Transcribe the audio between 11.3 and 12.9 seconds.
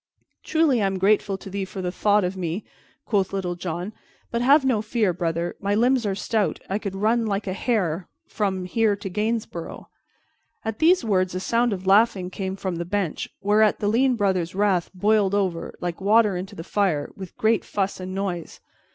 a sound of laughing came from the